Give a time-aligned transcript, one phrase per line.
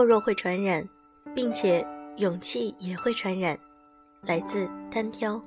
[0.00, 0.82] 懦弱会传染，
[1.34, 3.58] 并且勇气也会传染。
[4.22, 5.38] 来自单挑。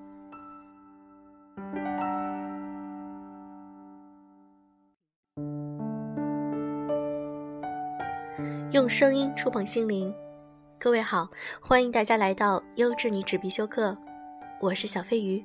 [8.69, 10.13] 用声音触碰心灵，
[10.79, 11.27] 各位好，
[11.59, 13.97] 欢迎大家来到优质女纸必修课，
[14.61, 15.43] 我是小飞鱼。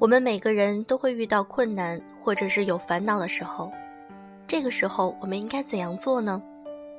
[0.00, 3.70] 我们每个人都会遇到困难，或者是有烦恼的时候，
[4.46, 6.42] 这个时候我们应该怎样做呢？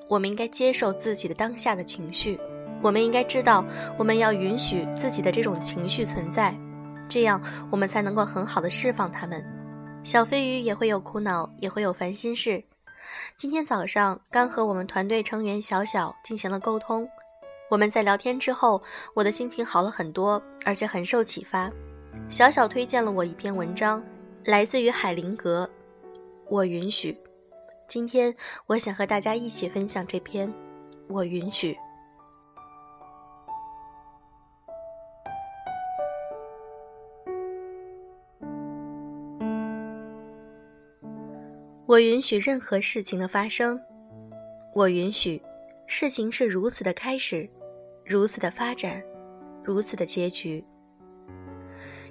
[0.07, 2.39] 我们应该接受自己的当下的情绪，
[2.79, 3.65] 我们应该知道
[3.97, 6.55] 我们要允许自己的这种情绪存在，
[7.09, 7.41] 这样
[7.71, 9.43] 我们才能够很好的释放它们。
[10.03, 12.63] 小飞鱼也会有苦恼，也会有烦心事。
[13.35, 17.09] 今天早上刚和我们团队成员小小进行了沟通，
[17.71, 18.79] 我们在聊天之后，
[19.15, 21.71] 我的心情好了很多，而且很受启发。
[22.29, 24.03] 小小推荐了我一篇文章，
[24.45, 25.69] 来自于海灵格。
[26.47, 27.17] 我允许。
[27.87, 28.33] 今天
[28.67, 30.51] 我想和大家一起分享这篇。
[31.07, 31.77] 我允许。
[41.85, 43.77] 我允许任何事情的发生。
[44.73, 45.41] 我允许
[45.85, 47.49] 事情是如此的开始，
[48.05, 49.03] 如此的发展，
[49.61, 50.63] 如此的结局。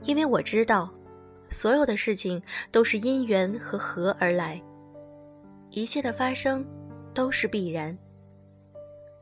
[0.03, 0.93] 因为我知道，
[1.51, 4.61] 所有的事情都是因缘和合而来，
[5.71, 6.67] 一切的发生
[7.13, 7.97] 都是必然。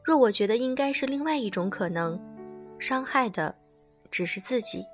[0.05, 2.19] 若我觉得应该是另外一种可能，
[2.79, 3.55] 伤害的
[4.11, 4.84] 只是自己。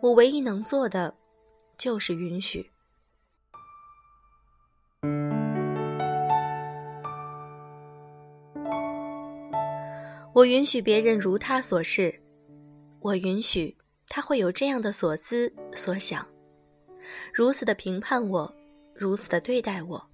[0.00, 1.14] 我唯一能做的
[1.78, 2.70] 就是允许。
[10.34, 12.20] 我允许别人如他所示，
[13.00, 13.76] 我允许。
[14.08, 16.26] 他会有这样的所思所想，
[17.32, 18.54] 如此的评判我，
[18.94, 20.08] 如此的对待我，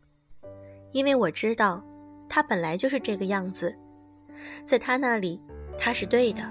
[0.92, 1.84] 因为我知道，
[2.28, 3.76] 他本来就是这个样子，
[4.64, 5.40] 在他那里，
[5.78, 6.42] 他是对的。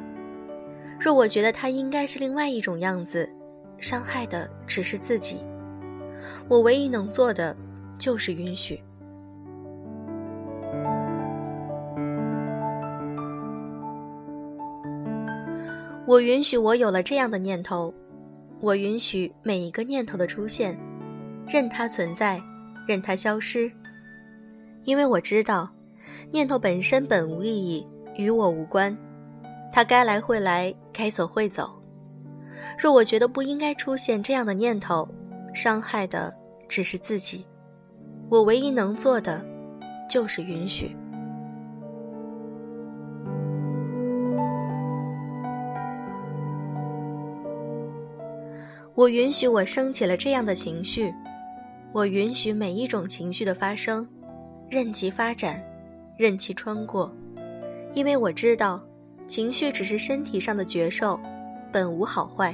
[0.99, 3.29] 若我觉得他应该是另外一种样子，
[3.79, 5.44] 伤害的只是自己。
[6.49, 7.55] 我唯一能做的，
[7.97, 8.83] 就是允许。
[16.09, 17.94] 我允许我有了这样的念头，
[18.62, 20.75] 我允许每一个念头的出现，
[21.47, 22.42] 任它存在，
[22.88, 23.72] 任它消失，
[24.86, 25.70] 因为我知道，
[26.31, 28.97] 念头本身本无意义，与我无关，
[29.72, 31.80] 它该来会来，该走会走。
[32.76, 35.08] 若我觉得不应该出现这样的念头，
[35.53, 36.36] 伤害的
[36.68, 37.46] 只是自己，
[38.31, 39.46] 我唯一能做的，
[40.09, 40.97] 就是允许。
[48.99, 51.15] 我允许我升起了这样的情绪，
[51.93, 54.05] 我允许每一种情绪的发生，
[54.69, 55.63] 任其发展，
[56.17, 57.09] 任其穿过，
[57.93, 58.83] 因为我知道，
[59.25, 61.17] 情绪只是身体上的觉受，
[61.71, 62.53] 本无好坏，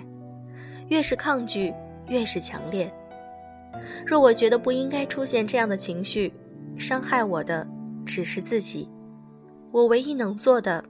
[0.89, 1.73] 越是抗拒，
[2.09, 2.93] 越是强烈。
[4.05, 6.31] 若我觉得不应该出现这样的情绪，
[6.77, 7.67] 伤害我的
[8.05, 8.87] 只是自己，
[9.71, 10.85] 我唯一能做的，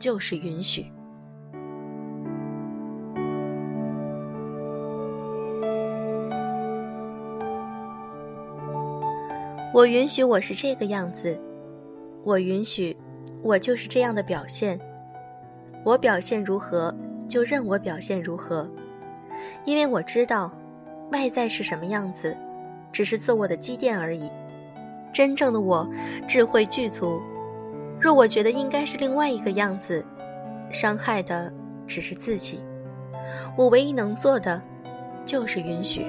[0.00, 0.84] 就是允许。
[9.76, 11.38] 我允许我是这个样子，
[12.24, 12.96] 我允许
[13.42, 14.80] 我就是这样的表现。
[15.84, 16.96] 我表现如何，
[17.28, 18.66] 就任我表现如何，
[19.66, 20.50] 因为我知道，
[21.12, 22.34] 外在是什么样子，
[22.90, 24.30] 只是自我的积淀而已。
[25.12, 25.86] 真正的我，
[26.26, 27.20] 智慧具足。
[28.00, 30.02] 若我觉得应该是另外一个样子，
[30.72, 31.52] 伤害的
[31.86, 32.64] 只是自己。
[33.58, 34.62] 我唯一能做的，
[35.26, 36.06] 就是允许。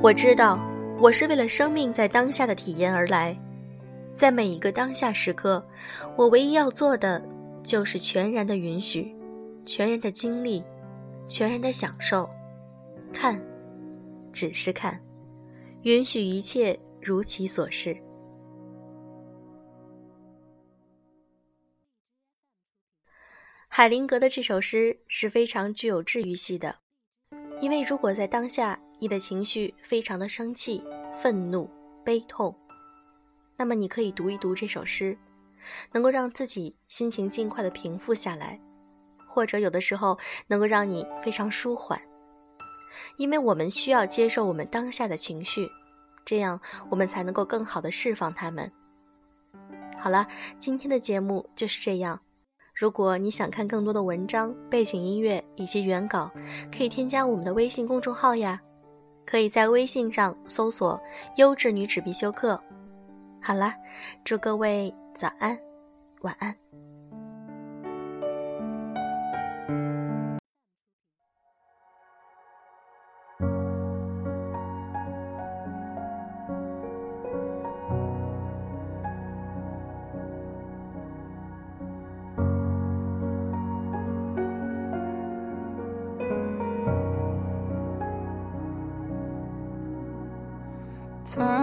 [0.00, 0.60] 我知道，
[1.00, 3.36] 我是为了生命在当下的体验而来，
[4.12, 5.62] 在每一个当下时刻，
[6.16, 7.20] 我唯一要做的
[7.64, 9.12] 就是全然的允许，
[9.66, 10.62] 全然的经历，
[11.28, 12.30] 全然的享受，
[13.12, 13.42] 看，
[14.32, 14.98] 只是看，
[15.82, 17.94] 允许一切如其所是。
[23.66, 26.76] 海灵格的这首诗是非常具有治愈系的，
[27.60, 28.78] 因为如果在当下。
[29.00, 30.82] 你的情绪非常的生气、
[31.14, 31.70] 愤怒、
[32.04, 32.52] 悲痛，
[33.56, 35.16] 那么你可以读一读这首诗，
[35.92, 38.60] 能够让自己心情尽快的平复下来，
[39.24, 40.18] 或者有的时候
[40.48, 42.02] 能够让你非常舒缓。
[43.18, 45.70] 因为我们需要接受我们当下的情绪，
[46.24, 46.60] 这样
[46.90, 48.72] 我们才能够更好的释放他们。
[49.96, 50.26] 好了，
[50.58, 52.20] 今天的节目就是这样。
[52.78, 56.30] 如果你想看更多的文章、背景音乐以及原稿，
[56.70, 58.60] 可以添加我们的微信公众号呀。
[59.26, 60.98] 可以在微信上搜索
[61.34, 62.62] “优质女纸必修课”。
[63.42, 63.74] 好啦，
[64.22, 65.58] 祝各位早安，
[66.20, 66.54] 晚安。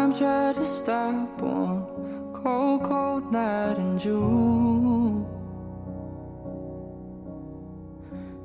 [0.05, 5.25] Time tried to stop one cold, cold night in June.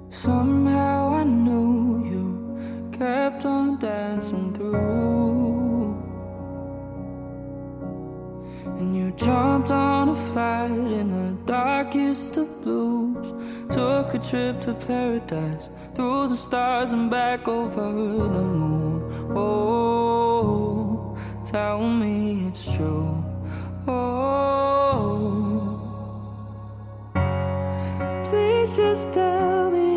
[0.09, 6.03] Somehow I knew you kept on dancing through.
[8.79, 13.35] And you jumped on a flight in the darkest of blues.
[13.69, 19.37] Took a trip to paradise, through the stars and back over the moon.
[19.37, 20.80] Oh
[21.51, 23.25] tell me it's true.
[23.89, 24.71] Oh,
[28.25, 29.90] please just tell me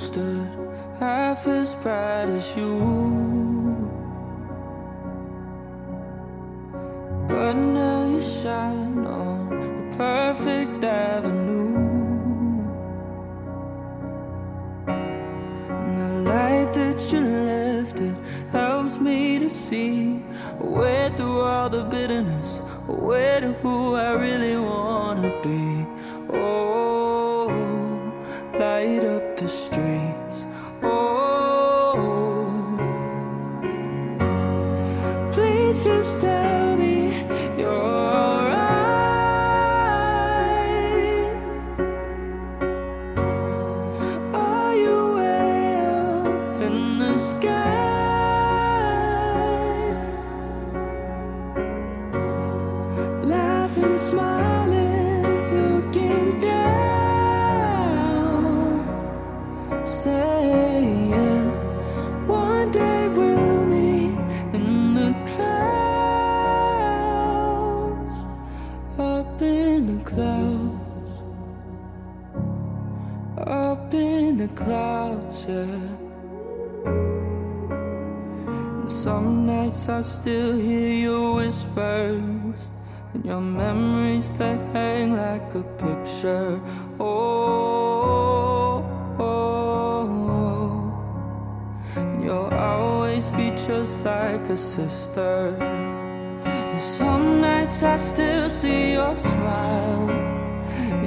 [0.00, 0.48] stood
[0.98, 2.74] half as bright as you.
[7.28, 11.76] But now you shine on the perfect avenue.
[15.68, 18.16] And the light that you left, it
[18.50, 20.24] helps me to see
[20.58, 25.69] way through all the bitterness, way to who I really wanna be.
[80.20, 82.79] Still hear your whispers.
[83.12, 86.60] And your memories they hang like a picture.
[87.00, 88.84] Oh,
[89.18, 90.04] oh,
[90.36, 92.22] oh.
[92.22, 95.56] You'll always be just like a sister.
[96.44, 100.08] And some nights I still see your smile.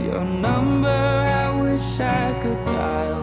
[0.05, 3.22] Your number I wish I could dial.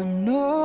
[0.00, 0.57] I know